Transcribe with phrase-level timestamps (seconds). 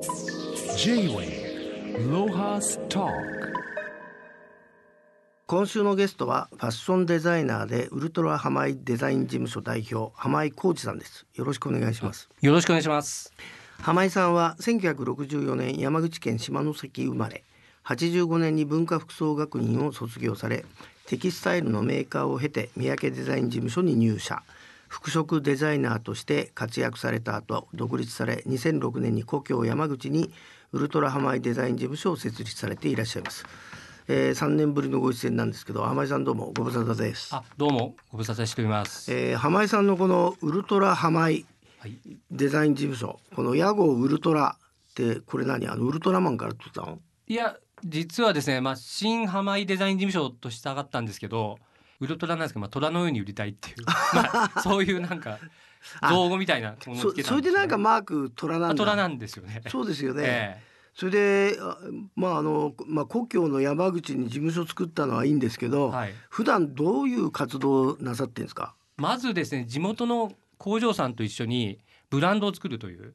[0.00, 3.06] J-Way ロハスト
[5.46, 11.26] 今週のゲストはファッションデザイナーでウルトラハマイデザイン事務所代表浜井浩二さんです。
[11.34, 12.30] よろしくお願いします。
[12.40, 13.34] よろしくお願いします。
[13.82, 17.44] 浜井さんは1964年山口県下関生まれ
[17.84, 20.64] 85年に文化服装学院を卒業され
[21.04, 24.42] テキスタイルのメーカーを経て三宅デザイン事務所に入社
[24.90, 30.32] 服飾デザイナーとして活躍された後独立され2006年に故郷山口に
[30.72, 33.44] ウルトラハマイデザイン事務所を設立されていらっしゃいます、
[34.08, 37.32] えー、3年ぶりのご出演なんですけど浜井さんどうもご無沙汰です。
[37.32, 41.46] あどうもご無沙汰しております、えー、浜井さんのこのウルトラハマイ
[41.78, 41.96] はい、
[42.30, 45.66] デザイン事務所この屋号ウルトラってこれ何？
[45.66, 46.98] あのウルトラマンから取ったの？
[47.26, 51.58] いや実はですね、まあ、新浜井デザイン事務所としたかったんですけど
[52.00, 53.76] ウルトラなんですけど、まあ、虎のように売りたいっていう、
[54.14, 55.38] まあ、そういうなんか
[56.08, 59.62] 造語みたいなものをそつけたそれでなんかまマーク虎なんだ、虎なんですよね。
[59.68, 60.62] そうですよね、え
[60.94, 61.78] それであ
[62.16, 68.74] まああの、まあ、故郷の山口に事務所作ったのはいいんですけど、えはい、普段どういう活動をなさってんですか？
[68.96, 71.78] まずですね地元の工場さんと一緒に
[72.10, 73.14] ブランドを作るという。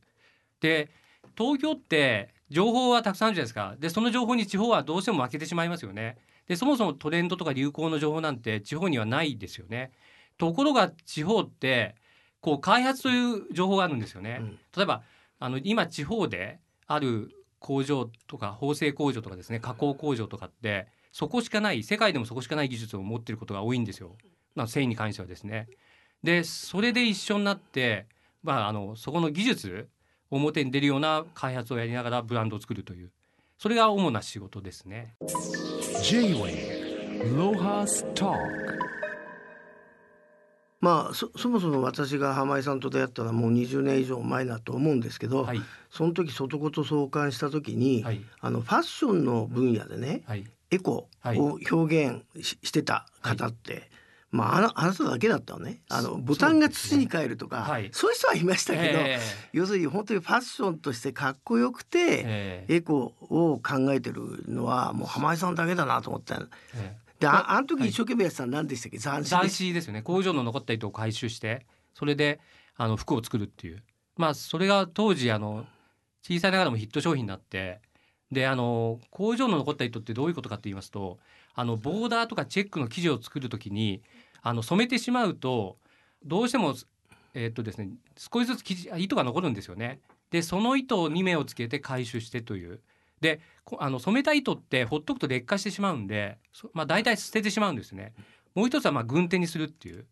[0.61, 0.89] で
[1.37, 3.75] 東京って情報はたくさんあるじゃないですか。
[3.77, 6.17] でその情報に地方はどうしても負けてしまいますよね。
[6.47, 9.91] でそもそもトレンドとか流行の情報なんて地方にはないですよね。
[10.37, 11.95] ところが地方って
[12.41, 14.37] こう開発という情報があるんですよね。
[14.41, 15.03] うん例えば
[15.39, 24.15] あの今地方である工場とか縫製工場とかですね加工工場とかってそこしかない世界でもそこしかない技術を持っていることが多いんですよ。
[24.53, 25.67] まあ、繊維に関してはですね。
[26.23, 28.07] でそれで一緒になって、
[28.43, 29.89] まあ、あのそこの技術
[30.29, 33.11] 表に出るような開発をやりながらブランドを作るという
[33.57, 35.15] それが主な仕事ですね。
[36.03, 38.35] J-Way ロハスト
[40.81, 45.61] まあそそもそも私が浜井さんと出会ったのはもう20年以上前だと思うんですけど、はい。
[45.89, 48.21] その時外子と相関した時に、はい。
[48.39, 50.45] あのファッションの分野でねはい。
[50.69, 53.89] エコを表現し,、してた方って、
[54.35, 55.81] まああなあなただけだったのね。
[55.89, 57.83] あのそボタンが土に変えるとかそう,、はい。
[57.85, 59.19] いう人はいましたけど、え
[59.53, 62.75] 要するに本当にファッションとしてかっこよくえて、ええ。
[62.75, 66.47] エコを考えてるのはもう浜井さんだけだなと思ったの。
[66.75, 67.05] ええ。
[67.19, 67.89] でああの時はい。
[67.89, 68.99] 一生懸命やってたの何でしたっけ？
[68.99, 70.01] 斬新斬で新ですよね。
[70.01, 72.39] 工場の残った糸を回収してそれで
[72.75, 73.81] あの服を作るっていう。
[74.17, 75.65] まあそれが当時あの
[76.23, 77.79] 小さいながらもヒット商品になって
[78.31, 81.19] であの工場の残った糸ってどういうことかって言いますと
[81.53, 84.01] あのボーダーとかチェックの生地を作るときに
[84.45, 85.77] あの染めてしまうと
[86.23, 86.75] どうしても
[87.33, 89.99] えーっとですね少しずつ生地糸が残るんですよね。
[90.29, 92.79] でその糸に目をつけて回収してという
[93.21, 93.41] で
[93.79, 96.37] あの染めた糸ってほっとくと劣化してしまうんで、
[96.73, 98.13] まあ、大体捨ててしまうんですね。
[98.53, 100.05] もう一つはまあ軍手にするっていう。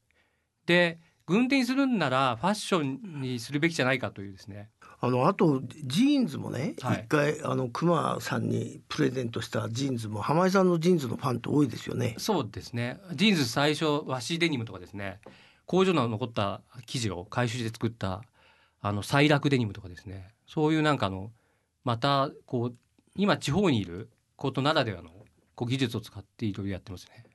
[0.66, 4.72] で軍手にするんならファッションにするべきじゃないかというですね。
[5.06, 7.06] あのあとジーンズもね、一はい。
[7.10, 12.16] 回あの熊さんにプレゼントしたジーンズも浜井さんのジーンズのファンって多いですよね。
[12.18, 13.02] そうですね。
[13.14, 15.20] ジーンズ最初和紙デニムとかですね。
[15.66, 18.22] 工場の残った生地を回収して作った
[18.80, 20.30] あのサイラクデニムとかですね。
[20.48, 21.32] そういうなんかあの
[21.84, 22.76] またこう
[23.18, 25.10] 今地方にいることならではの
[25.56, 27.26] こう技術を使っていろいろやってますね。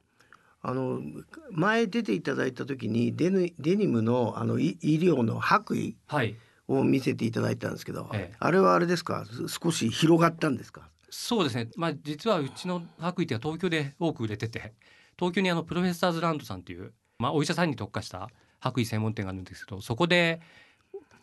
[0.62, 1.02] あの
[1.50, 6.34] 前出ていただいた時にデニデニムのあのい医療の白衣はい
[6.68, 8.36] を見せていただいたんですけど、ええ。
[8.38, 9.24] あれはあれですか？
[9.24, 10.88] す少し広がったんですか？
[11.10, 14.74] そうですね、まあ、実はうちの白衣っは東京で多く売れてて
[15.18, 18.28] 東京にあのプロフェッサーズランドさんっていう、まあ、お医者さんに特化した
[18.60, 20.40] 白衣専門店があるんですけどそこで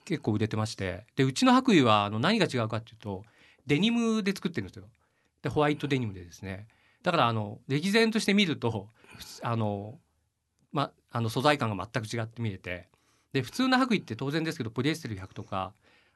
[0.03, 3.23] 結構売れてましてでうちの白衣はあの何が違うかっていうと
[3.67, 4.85] デニムで作ってるんですよ。
[5.43, 6.67] でホワイトデニムでですね。
[7.03, 8.87] だからあの歴然として見ると
[9.43, 9.99] あの、
[10.71, 12.87] ま、あの素材感が全く違って見えて
[13.35, 15.73] で普通の白衣って当然ですけどポリエステル100とか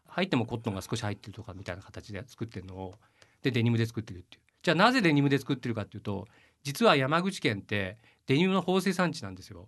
[0.08, 2.96] 入ってもコットンが少し入ってるとかみたいな形で作ってるのを
[3.42, 4.42] でデニムで作ってるっていう。
[4.64, 6.30] じゃあなぜデニムで作ってるかっていうと
[6.64, 9.68] 実は山口県ってデニムの縫製産地なんですよ。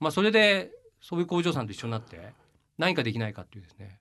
[0.00, 2.32] まあそれでそういう工場さんと一緒になって
[2.78, 4.00] 何かできないかっていうですね。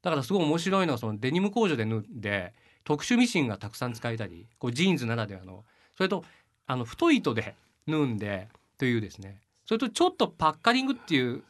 [0.00, 2.54] だからすごい面白いのはそのデニム工場で縫って
[2.84, 5.64] 特殊ミシンがたくさん使えたりこうジーンズならではの
[5.96, 6.24] それと
[6.68, 7.56] あの太い糸で
[7.88, 8.46] 縫うんで
[8.78, 9.40] というですね。
[9.66, 11.42] それとちょっとパッカリングっていう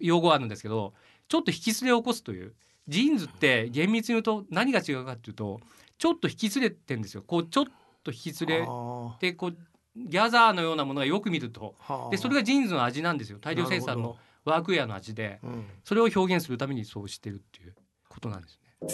[0.00, 0.94] 用語があるんですけど
[1.28, 2.54] ちょっと引きつれを起こすという
[2.88, 5.60] ジーンズって厳密に言うと何が違うかっていうと
[5.98, 7.22] ちょっと引きつれてんですよ。
[7.22, 7.64] こうちょっ
[8.02, 9.56] と引きつれはてこう
[9.96, 11.76] ギャザーのようなものがよく見ると。
[12.10, 13.38] でそれがジーンズの味なんですよ。
[13.40, 15.66] 大量生産のワークウェアの味でうん。
[15.84, 17.74] それを表現するためにそうしてるっていう
[18.08, 18.92] ことなんですね。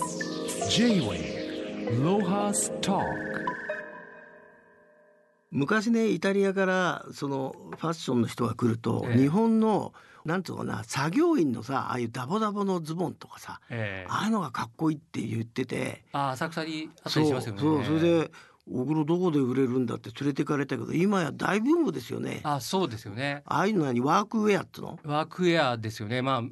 [5.51, 9.19] 昔ねイタリアからそのファッションの人が来ると、ええ。
[9.19, 9.95] 日本の
[10.29, 14.11] なんつうのかな作業員のさああいうダボダボのズボンとかさええ。
[14.11, 16.05] ああいうのがかっこいいって言ってて。
[16.13, 17.61] あ浅草にあったりしますよね。
[17.61, 18.31] そうそれで
[18.71, 22.41] 「お風呂どこで売れるんだ」って連れてかれたけど今や大ブームですよね。
[22.45, 23.43] ああそうですよね。
[23.47, 24.99] あいうの何ワークウェアっつうの？
[25.05, 26.21] ワークウェアですよね。
[26.21, 26.43] ま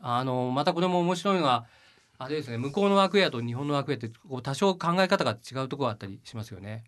[0.00, 1.66] ああのまたこれも面白いのは
[2.18, 6.84] あれですね向こうのワークウェアと日本のワークウェアってこう多少考え方が違うところがあったりしますよね。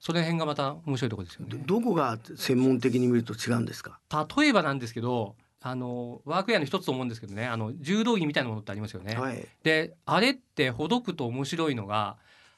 [0.00, 1.56] その辺がまた面白いところですよね。
[1.64, 4.00] どどこが専門的に見ると違うんですか？
[4.36, 9.46] 例えばなんですけどあのワークウェアの一つと思うんですけどねあの柔道着みたいなものってありますよね、はい。
[9.62, 12.16] であれってほどくと面白いのが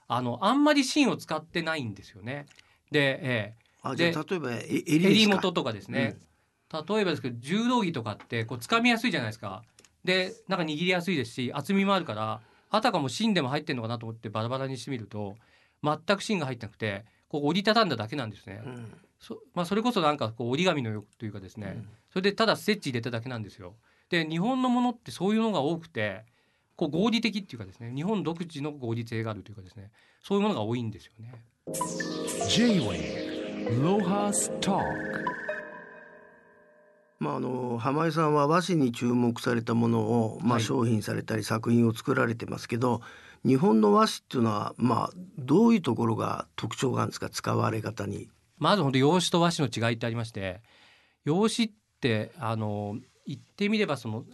[0.09, 2.47] あのあんまり芯を使ってないんですよね。
[2.91, 6.17] で、えあじゃあ例えばえ襟元とかですね、
[6.73, 9.63] 例えばですけど柔道着とかってこう掴みやすいじゃないですか。
[10.05, 12.41] でなんか握りやすいですし厚みもあるから
[12.71, 15.37] あたかも芯でも入ってるのかなと思ってバラバラにしてみると
[15.83, 18.93] 全く芯が入ってなくてこう折りたたんだだけなんですね、うん。
[19.19, 23.75] そまあ、それこそなんかこう折り紙のよというかですね、うんそれでただステッチ入れただけなんですよ。
[24.09, 26.25] で日本のものってそういうのが多くて
[26.77, 29.91] こう合理的っていうかですね日本独自の合理性があるというかですね
[30.23, 31.35] そういうものが多いんですよね。
[32.49, 34.85] J-Way Lohas Talk
[37.19, 43.01] まああの浜井さんは和紙に注目されたものを、まあ、はい商品されたり作品を作られてますけど、
[43.45, 47.29] 日本の和紙っていうのはまあどういうところが特徴があるんですか？
[47.31, 48.29] 使われ方に。
[48.59, 50.61] まず本当用紙と和紙の違いってありまして
[51.25, 51.71] 用紙っ
[52.05, 54.25] てあの言ってみればその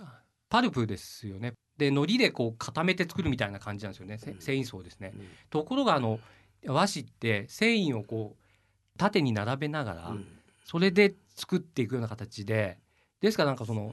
[0.49, 1.53] パルプですよね。
[1.79, 5.15] で糊でこう固めて作るみたいな感じなんですよねせ繊維層ですね。
[5.49, 6.19] ところがあの
[6.67, 10.27] 和紙って繊維をこう縦に並べながら、うん
[10.63, 12.79] それで作っていくような形で
[13.21, 13.93] ですからなんかその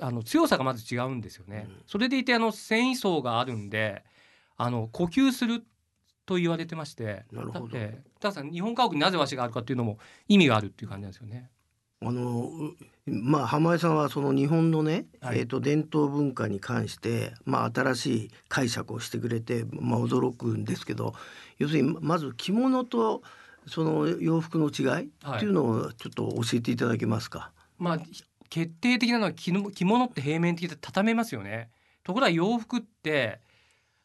[0.00, 1.66] あの強さがまず違うんですよね。
[1.68, 4.04] うんそれでいてあの繊維層があるんで
[4.56, 5.66] あの呼吸する
[6.24, 11.50] と言われてましてなるほどだってたださん日本家屋になぜ和紙があるかっていうのも意味があるっていう感じなんですよね。
[12.06, 12.74] あのう
[13.06, 21.14] まあ浜井さんはその日本のね、はいえー、と伝統文化に関して、まあ、新しい解釈をしてくれて、まあ、驚くんですけど
[21.58, 23.22] 要するにまず着物と
[23.66, 27.50] その洋服の違いはいっていうのをちょっと教えていただけますか？
[27.78, 27.98] まあ
[28.50, 31.70] 決定的なのは着物って平面的で畳めますよね。
[32.04, 33.40] ところが洋服って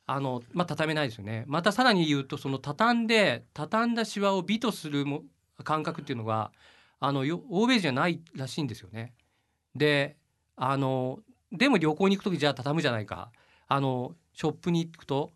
[0.05, 1.43] あのまあ畳めないですよね。
[1.47, 5.23] またさらに言うとその畳んで畳んだシワを美とするも
[5.63, 6.51] 感覚っていうのが
[6.99, 9.13] あのよ欧米じゃないらしいんですよね。
[9.75, 10.17] で
[10.55, 11.19] あの
[11.51, 13.31] でも旅行に行く時じゃあ畳むじゃないか。
[13.67, 15.31] あのショップに行くと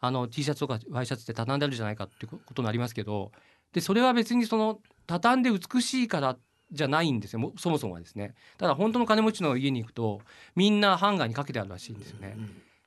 [0.00, 3.32] あの T シャツとかワイシャツって畳んであるじゃないかっていうことになりますけど
[3.72, 6.36] でそれは別にその畳んで美しいから
[6.70, 7.38] じゃないんですよ。
[7.38, 8.34] もそもそもはですね。
[8.58, 10.20] ただ本当の金持ちの家に行くと
[10.54, 12.36] みんなハンガーにかけてあるらしいんですよね。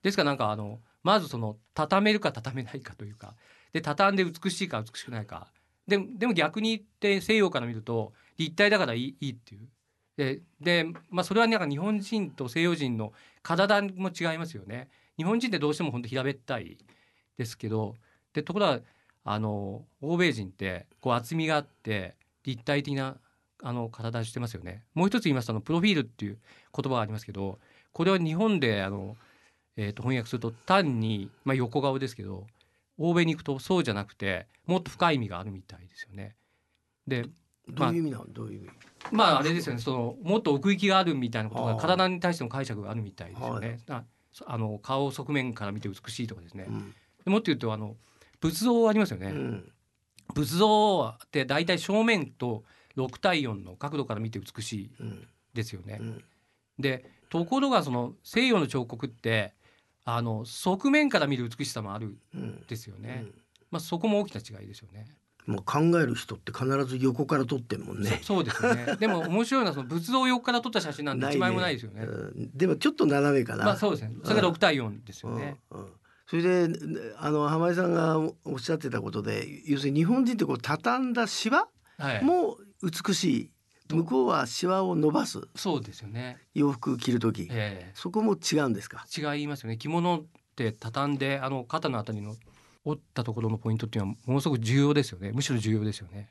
[0.03, 3.35] ですからなんかあのまずその畳めるか畳めないかというか。
[3.73, 5.47] で畳んで美しいか美しくないか
[5.87, 9.67] ででも逆に言って西洋から見ると立体だからいいいいっていう。
[10.17, 14.89] でで、まあ、それはなんか日本人と西洋人の体も違いますよね。
[15.17, 16.77] 日本人ってどうしても本当平べったい
[17.37, 17.95] ですけど
[18.33, 18.79] でところが
[19.23, 23.17] あの欧米人ってこう厚みがあって立体的な
[23.63, 24.83] あの体してますよね。
[24.93, 26.39] もう一つ言いますとあのプロフィールっていう
[26.75, 27.59] 言葉がありますけど
[27.93, 29.17] これは日本であの
[29.77, 32.45] えー、と翻訳すると単に、まあ、横顔ですけど
[33.01, 36.35] 欧米に行くとそうじゃなくてもっと深い意味があるみたいですよね。
[37.07, 37.25] で
[37.67, 38.69] どういう意味なの、どういう意味？
[39.11, 43.79] まああれですよねそのもっと奥行きがあるみたいなことが体に対しての解釈があるみたいですよはね。
[43.89, 46.65] あそあの顔側面から見て美しいとかですね。
[46.67, 46.93] うん
[47.23, 47.95] でもっと言うとあの
[48.39, 49.27] 仏像ありますよね。
[49.27, 49.71] うん
[50.33, 52.63] 仏像って大体正面と
[52.97, 55.97] 6対4の角度から見て美しいうんですよね。
[55.99, 56.23] うん
[56.79, 59.53] でところがその西洋の彫刻って
[60.03, 63.25] あの側面から見る美しさもあるんうんですよね。
[63.69, 65.05] まあそこも大きな違いですよね。
[65.47, 68.19] もう考える人って必ず横から撮ってるもんね。
[68.21, 68.95] そそうですよね。
[68.99, 72.03] でも面白いのはその仏像横から撮った写真なんてない一枚もないですよね。
[72.03, 73.65] うんでもちょっと斜めかな。
[73.65, 74.15] まあそうですね。
[74.23, 75.57] それが6対4ですよね。
[75.71, 75.91] うんうん
[76.27, 76.79] それで
[77.17, 81.67] あの浜井さんがおっしゃってたことで要するに日本人ってこう畳んだシワ
[81.97, 82.23] はい。
[82.23, 83.51] も美しい
[83.95, 85.41] 向こうはシワを伸ばす。
[85.55, 86.37] そうですよね。
[86.53, 87.47] 洋服着る時。
[87.49, 89.05] えそこも違うんですか？
[89.17, 89.77] え違いますよね。
[89.77, 90.23] 着物っ
[90.55, 92.35] て畳んであの肩のあたりの
[92.85, 95.31] 折ったところのポイントっていうのはものすごく重要ですよね。
[95.33, 96.29] むしろ重要ですよね。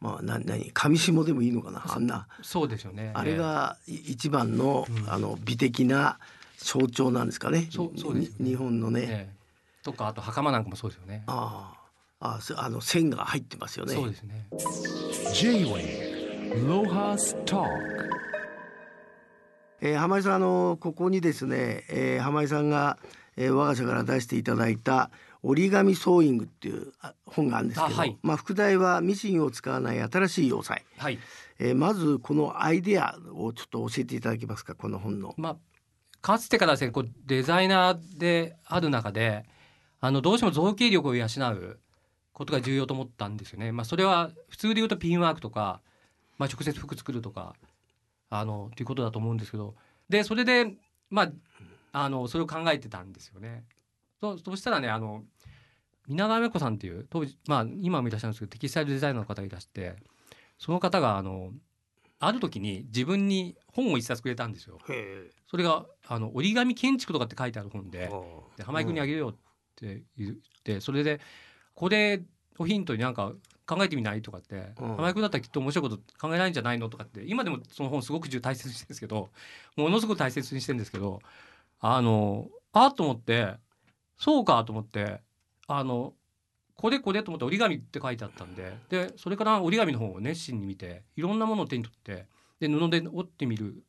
[0.00, 0.70] まあな何？
[0.72, 2.26] 上下でもいいのかなあんな。
[2.42, 3.12] そうですよね。
[3.14, 5.12] あれがい一番のうん。
[5.12, 6.18] あの美的な
[6.56, 7.68] 象徴なんですかね。
[7.70, 8.44] そうそうですよね。
[8.44, 9.06] に日本のね、ええ。
[9.08, 9.40] ええ
[9.82, 11.24] とかあと袴なんかもそうですよね。
[11.26, 11.72] あ
[12.20, 13.94] ああの線が入ってますよね。
[13.94, 14.46] そうですね。
[14.52, 15.74] Talk
[19.80, 22.98] えー、浜井さんあのここにですね、えー、浜井さんが、
[23.36, 25.10] えー我が社から出していただいた
[25.44, 30.84] 折り紙ソーイングっていうあ本があるんですけど、あはいまあ副題はミシンを使わない新しい要塞。
[30.98, 31.18] はい
[31.60, 35.34] えーまずこのアイデアをちょっと教えていただけますかこの本の。
[35.38, 35.56] まあ、
[36.20, 39.44] かつてからですねこうデザイナーである中で
[40.00, 41.78] あのどうしても造形力を養う
[42.32, 43.70] ことが重要と思ったんですよね。
[43.70, 45.80] まあ、それは普通で言うとピンワークとか、
[46.40, 47.54] まあ、直接服作るとか
[48.30, 49.74] あのということだと思うんですけど
[50.08, 50.72] でそれで、
[51.10, 51.32] まあ、
[51.92, 53.64] あのそれを考えてたんですよね。
[54.22, 55.22] そそしたらねあの
[56.08, 59.96] 皆川芽子さんっていう当時、まあ、今もいらっしゃるんですけどテキスタイルデザイナーの方がいらして
[60.58, 61.52] その方があの
[62.20, 64.78] ある時に自分に本を一冊くれたんですよ。
[64.88, 68.10] へそれがあの折り紙建築とかって書いてある本でえ
[68.56, 69.34] で浜井君にあげるよっ
[69.76, 71.20] て言ってそれで
[71.74, 72.22] これ
[72.58, 73.34] をヒントになんか
[73.76, 74.22] 考えてみない？
[74.22, 74.72] とかって。
[74.80, 74.96] うん。
[74.96, 76.88] 浜井君だったらきっと面白いこと考えないんじゃないの？
[76.88, 77.22] とかって。
[77.24, 79.30] 今でもその本すごく大切にしてるんですけど。
[79.76, 81.20] ものすごく大切にしてるんですけど。
[81.80, 83.54] あのあっと思って。
[84.18, 85.20] そうかと思って。
[85.68, 86.14] あの
[86.74, 88.76] これこれと思って折り紙って書いてあったんで。
[88.88, 92.26] でそれから折り紙の方を熱心に見ていろんなものを手に取って
[92.58, 93.84] で布で折ってみる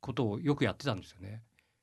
[0.00, 1.42] ことをよくやってたんですよね。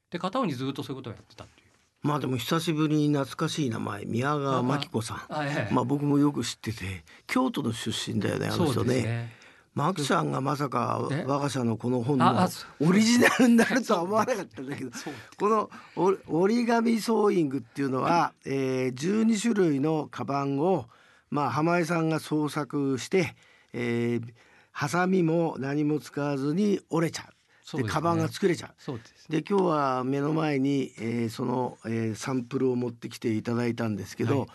[0.10, 1.61] で片方にずっとそういうことをやってたって。
[2.02, 5.74] まあでも久しぶりに懐かしい名前宮川真紀子さん。
[5.74, 9.02] まあ僕もよく知ってて京都の出身だよねあの人ね。
[9.04, 9.42] ね。
[9.74, 12.50] マキさんがまさかえ我が社のこの本の
[12.82, 14.92] オリジナルになるとは思わなかったんだけど
[15.40, 20.90] このお折り紙ソーイングっていうのは、えー、12種類のカバンを、
[21.30, 23.34] まあ、浜江さんが創作して、
[23.72, 24.34] えー、
[24.74, 27.34] ハサミも何も使わずに折れちゃう
[27.80, 28.74] ですねでカバンが作れちゃう。
[28.78, 29.42] そうですね。
[29.42, 34.50] で今日は目の前に、えーその、えーサンプルを持ってきていただいたんですけど、はい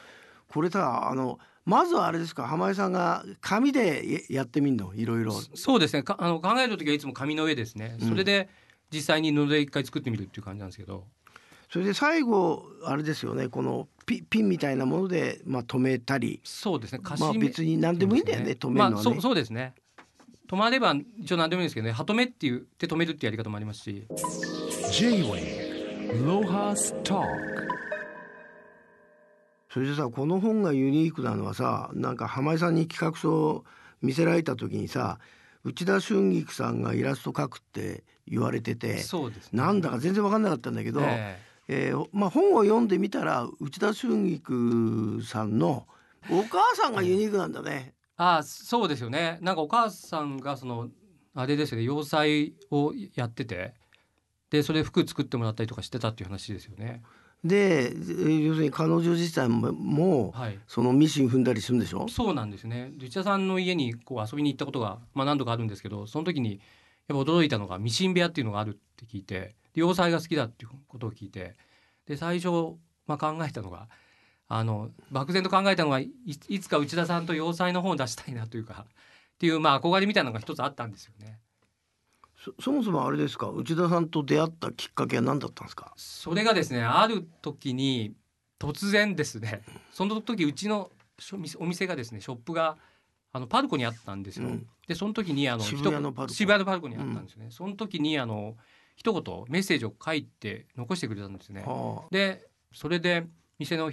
[0.48, 4.94] これさあのまずはあれですか浜江さんが紙でややってみんの？
[4.94, 5.32] いろいろ。
[5.32, 6.04] そうですね。
[6.04, 7.96] かあの考える時はいつも紙の上ですね。
[8.00, 8.48] それで
[8.92, 11.04] 実際に布で一回作ってみるっていう感じなんですけど。
[11.68, 17.00] それで最後あれですよねこのピピンみたいなもので、まあ、止めたりそうですね。
[17.18, 19.74] まあ別に何でもいいんだよね止めるのはねまあそうそうですね。
[20.46, 21.92] 止まれば一応何でもいいんですけどね。
[21.92, 24.06] は止めっていうで止めるっていうやり方もありますし。
[24.92, 27.26] J-Way Lohas Talk
[29.68, 33.64] それでさこの本がユニークなのはさなんか浜井さんに企画書を
[34.00, 35.18] 見せられた時にさ
[35.64, 39.60] 内田春菊さんがイラスト描くって言われててそうですね。
[39.60, 41.38] なんだか全然分かんなかったんだけど、え
[41.68, 45.86] えーまあ、本を読んでみたら内田春菊さんの
[46.30, 47.95] お母さんがユニークなんだね。
[48.16, 49.38] あそうですよね。
[49.42, 50.88] なんかお母さんがその
[51.34, 51.84] あれですよね。
[51.84, 53.74] 洋裁をやってて。
[54.48, 57.02] でそれ服作ってもらったりとかしてたっていう話ですよね。
[57.44, 60.58] でえー要するに彼女自体ももはい。
[60.68, 62.08] そのミシン踏んだりするんでしょ？
[62.08, 62.92] そうなんですね。
[62.98, 66.60] 内田さんの家にこう遊びに行ったことが、まあ、何度かあるんですけどその時に
[67.08, 71.56] やっぱ驚いたのがミシン部屋っていうのがあるって聞いてで洋裁が好きだっていうことを聞いて
[72.06, 73.88] で最初、まあ、考えたのが
[74.48, 76.10] あの漠然と考えたのがい
[76.48, 81.40] いつか内田さんと洋裁の本を出したいなというかっていう、まあ、憧れみたいなのが一つあったんですよね。
[82.36, 83.48] そそもそもあれですか？
[83.48, 85.92] 内田さんと出会ったきっかけは何だったんですか？
[85.96, 88.14] それがですねある時に
[88.60, 90.90] 突然ですねその時うちの
[91.58, 92.76] お店がですねショップが
[93.32, 94.46] あのパルコにあったんですよ。
[94.46, 97.50] うんでその時にあの渋谷のパルコ一渋谷のパルコにあったんですよね。
[97.50, 98.54] その時にあの
[98.94, 101.64] 一言メッセージを書いて残してくれたんですね。
[101.66, 103.26] はあでそれで
[103.58, 103.90] 店の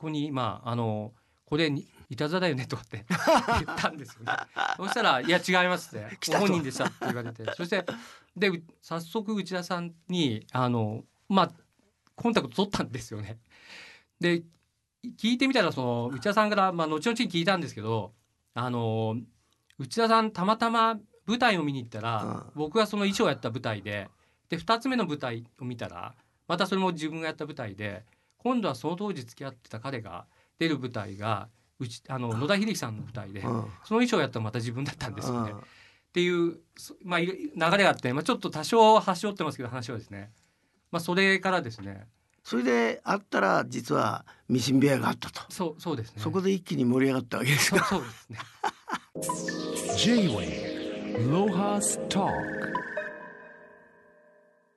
[0.00, 1.12] 子にまああの
[1.44, 3.04] これにいたずらだよねとかって
[3.64, 4.32] 言ったんですよね。
[4.76, 7.84] そしたら「いや違います」って本人でしたって言われてそして
[8.36, 11.52] でう早速内田さんにあのまあ
[12.16, 13.38] コンタクト取ったんですよね。
[14.20, 14.42] で
[15.18, 18.12] 聞いてみたらその内田さんから、まあ、後々に聞いたんですけど
[18.54, 19.16] あの
[19.78, 24.08] 内田さんたまたま舞台を見に行ったら、うん僕がその衣装をやった舞台で
[24.48, 26.14] で2つ目の舞台を見たら
[26.48, 28.04] またそれも自分がやった舞台で
[28.42, 30.26] 今度はその当時付き合ってた彼が
[30.58, 33.46] 出る舞台がうちあの野田秀樹さんの舞台で、うん。
[33.46, 33.64] その
[34.00, 35.52] 衣装をやったのまた自分だったんですよね。
[35.52, 35.58] うん。
[35.58, 35.62] っ
[36.12, 40.30] ていう、そまあ、流れがあって、まあ、ちょっと多少端折ってますけど話はですね、
[40.90, 42.06] まあ、それからですね。
[42.42, 46.22] それで会ったら実はミシン部屋があったと、そうそうですね。
[46.22, 48.38] そこで一気に盛り上がったわけですそうかそうですね。
[49.96, 52.69] J-Way Lohas Talk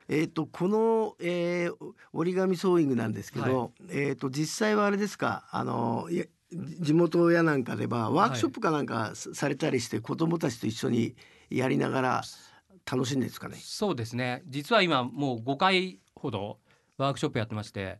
[0.09, 1.75] えっ、とこの、えー
[2.13, 5.47] 折り紙ソーイングなんですけど、えっ、と実際はあれですか？
[5.51, 6.07] あの
[6.51, 11.15] 地元やなんかではワークショップかなんかさされたりして子どもたちと一緒に
[11.49, 12.23] やりながら
[12.91, 13.57] 楽しんでですかね？
[13.59, 14.43] そうですね。
[14.47, 16.59] 実は今もう5回ほど
[16.97, 17.99] ワークショップやってまして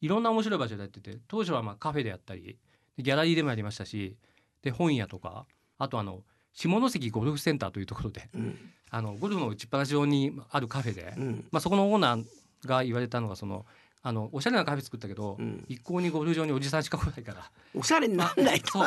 [0.00, 2.58] いろんな面白い場所でやってて当初はまあカフェでやったり
[2.96, 4.16] でギャラリーでもやりましたし
[4.62, 5.46] で本屋とか
[5.78, 8.58] あとあの下関ゴルフセンターというところでうん
[8.94, 11.46] あのゴルフの打ちっぱなし場にあるカフェで、うん。
[11.50, 12.24] まあ、そこのオーナー
[12.66, 13.64] が言われたのがその
[14.02, 15.64] あのおしゃれなカフェ作ったけど、うん。
[15.66, 17.50] 一向にゴルフ場におじさんしか来ないから。
[17.74, 18.84] おしゃれになんないと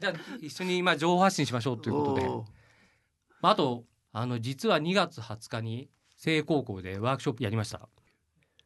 [0.00, 2.26] じゃあ一緒にまあ情報発信しましょうということで。
[3.42, 3.84] まあ、あと
[4.14, 7.86] あの実は2月20日に聖高校でワークショップやりました。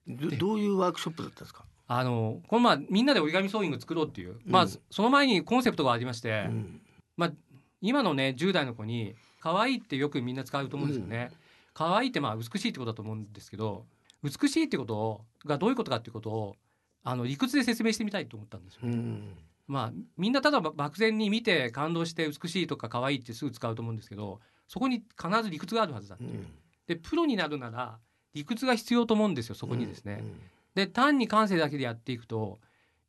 [0.07, 4.71] どどういうワークショップだったんですか、あのこのまあみんなで折り紙ソーイング作ろうっていう、まあうん。
[4.91, 6.81] その前にコンセプトがありまして、うん。
[7.17, 7.33] まあ
[7.81, 11.31] 今のね10代の子に可愛いってよくみんな使うと思うんですよね、
[11.75, 13.85] 可愛いってまあ美しいってことだと思うんですけど
[14.23, 16.57] 美しいってことがどういうことかっていうことを
[17.05, 19.37] あの理屈で説明してみたいと思ったんですよ、うん。
[19.67, 26.47] まあみんなただ漠然に見て感動して美しいとか可愛いってすぐ使うと思うんですけどそこに必ず理屈があるはずだっていう、うん。
[26.87, 27.99] でプロになるなら
[28.35, 30.19] 理屈が必要と思うんですよそこにですね。
[30.21, 30.41] うん
[30.79, 32.61] で単に感性だけでやっていくと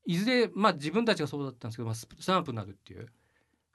[0.03, 3.07] いずれまあ自分たちがそうだったんですけど、まあ、ススランプになるっていう。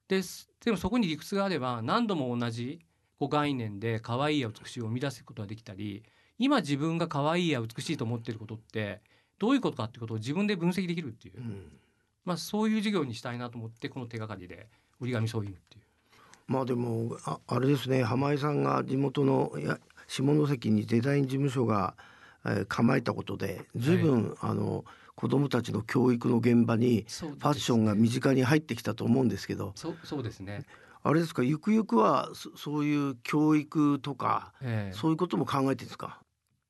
[0.08, 0.48] です。
[0.64, 2.80] でもそこに理屈があれば何度も同じ
[3.18, 6.02] こう概念で可愛いや美しいを生み出すことができたり
[6.38, 9.00] 今自分が可愛いや美しいと思っていることって
[9.38, 11.72] どういうことかっていうことを自分で分析できるっていう、うん。
[12.24, 14.68] まあ、そういう授業にしたいなと思ってこの手がかりで
[15.00, 15.84] 折り紙ソーイングっていう。
[16.46, 18.02] まあでもああれですね。
[18.02, 21.94] 浜井さんが地元のいや下関にデザイン事務所が、
[22.44, 24.84] えー構えたことで随分、あの
[25.16, 29.72] 子どもたちの教育の現場にファッションが身近に入ってきたと思うんですけど。
[29.74, 30.64] そうそうですね、
[31.02, 34.96] あれですかゆくゆくはそそういう教育とかええ。
[34.96, 36.20] そういうことも考えてるんですか、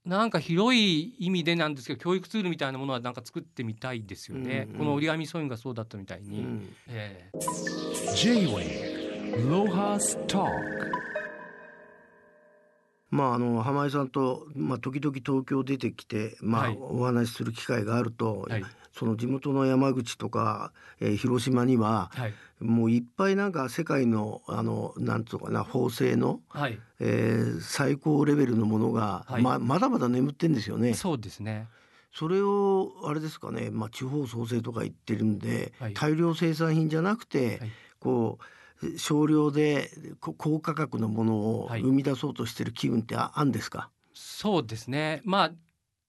[0.04, 4.78] なんか広い意味でなんですけど教育ツールみたいなものはなんか作ってみたいですよね、うんうん。
[4.78, 6.76] この折り紙ソーイングがそうだったみたいに、うん。
[6.88, 7.38] ええ。
[8.14, 10.93] J-Way Lohas Talk
[13.14, 16.78] まああの浜井さんと、まあ、時々東京出てきて、まあはい。
[16.80, 18.64] お話しする機会があると、はい。
[18.92, 22.34] その地元の山口とか、えー広島にははい。
[22.58, 29.42] もういっぱいなんか世界のあのなんつうのかな縫製の、はい、えー最高レベルのものが、はい。
[29.42, 30.94] ままだまだ眠ってんですよね。
[30.94, 31.68] そうですね。
[32.12, 35.94] それをあれですかね、まあ、地方創生とか言ってるんで、はい。
[35.94, 37.70] 大量生産品じゃなくて、はい。
[38.00, 38.44] こう
[38.98, 41.82] 少量でこ高価格のものをはい。
[41.82, 45.20] 生み出そうとしてる機運ってああんですか、そうですね。
[45.24, 45.52] まあ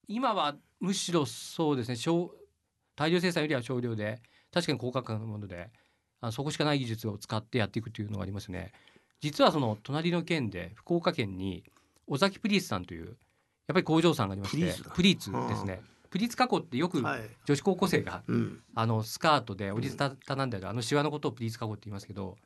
[0.08, 1.96] 今はむしろそうですね。
[1.96, 2.34] 少
[2.96, 4.22] 大量生産よりは少量で
[4.54, 5.70] 確かに高価格のもので
[6.22, 8.72] あそこしかない技術を使ってやっていくというのがありますね。
[9.22, 11.64] 実はその隣の県で福岡県に
[12.08, 13.16] 尾崎プリーツさんというやっ
[13.74, 14.58] ぱり工場さんがありまして
[14.94, 15.32] プリーツ？
[15.32, 15.82] ですね。
[16.12, 17.22] プリーツ加工ってよくはい。
[17.46, 18.62] 女子高校生がうん。
[18.76, 22.38] あのスカートで折りたたんであるあのシワのことをプリーツ加工って言いますけど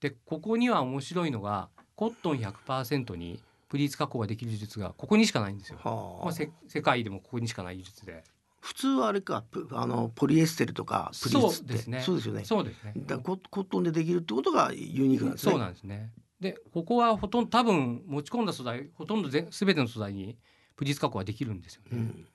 [0.00, 5.78] でここには面白いのがコットン100%にプリーツ加工ができる技術がここにしかないんですよ。
[5.82, 6.24] はあ。
[6.24, 8.24] まあ、せ世界でもここにしかない技術で。
[8.60, 11.72] 普通はあれかプあのポリエステルとかプリーツって。
[11.72, 12.00] そうですね。
[12.00, 12.44] そうですよね。
[12.44, 12.94] そうですね。
[12.96, 15.52] だココットンでできるってことがユニークなんですね。
[15.52, 16.12] そうなんですね。
[16.40, 20.38] でここはほとんど多分持ち込んだ素材ほとんどぜ全ての素材に
[20.76, 21.88] プリーツ加工ができるんですよね。
[21.92, 22.26] うん。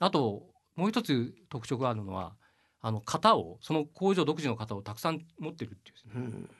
[0.00, 2.34] あともう一つ特徴があるのは
[2.80, 6.12] あの型をその工場独自の型をたくさん持ってるっていうですね。
[6.16, 6.50] うん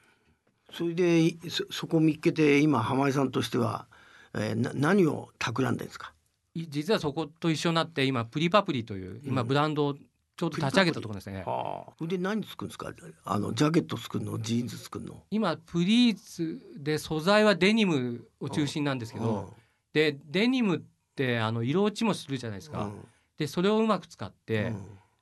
[0.72, 3.86] それでいそそこを見っけて今浜井さんとしては、
[4.34, 6.12] えーな何を企んでるんですか？
[6.54, 9.48] い実はそこと一緒になって今プリパプリという今うん。
[9.48, 11.42] ブランドをちょうど立ち上げたところですね。
[11.44, 12.92] はあ、それで何作るんですか？
[13.24, 14.38] あのジャケット作るの？
[14.38, 15.22] ジーンズ作るの？
[15.30, 19.52] 今プリーツで素材はデニムを中心なんですけど、
[19.92, 20.80] でデニムっ
[21.14, 22.90] てあの色落ちもするじゃないですか。
[23.36, 24.72] でそれをうまく使って、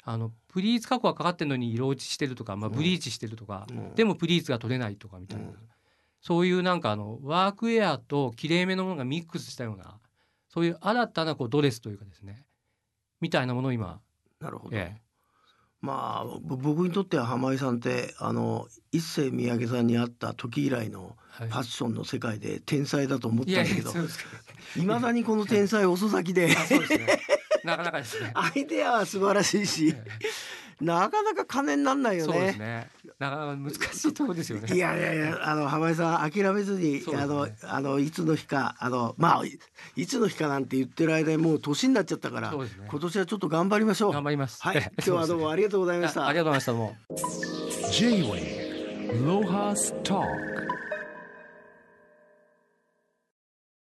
[0.05, 2.75] あのプリーツ加工がかかってるのに色落ちしてるとか、まあ、うん。
[2.75, 3.95] ブリーチしてるとか、うん。
[3.95, 5.55] でもプリーツが取れないとかみたいな、うん。
[6.21, 10.01] そういうなんかあのワークウェアときれいめのものがミックスしたような
[10.49, 12.45] そういう新たなこうドレスというかですね
[13.21, 14.01] みたいなものを今、
[14.41, 15.01] なるほど、ええ。
[15.81, 21.49] まあぼ僕にとっては浜井さんってあの一世三宅さんに会った時以来のはい。
[21.49, 24.19] ファッションの世界で天才だと思ったんだけどやそうです
[24.75, 26.49] けいまだにこの天才遅咲きで
[27.65, 28.33] なかなかですね。
[28.35, 30.05] アイデアは素晴らしいしえ
[30.81, 32.89] なかなか金になんないよえそうでねすね。
[33.19, 34.75] なかなか難しいところですよね。
[34.75, 39.59] いやいやいやあの浜井さん諦めずに、ねあのあのいつの日かあのまあい
[39.97, 44.63] いつの日かなんて言ってる間にもう年になっちゃったから、ね今年はちょっと頑張りましょう頑張ります。
[44.63, 47.17] はいええ 今日はどうもありがとうございましたあありがとうございました。
[47.17, 47.91] どうも。
[47.91, 48.69] J-Way
[49.25, 50.68] Lohas Talk